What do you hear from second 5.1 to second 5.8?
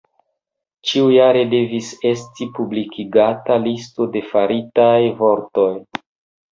vortoj.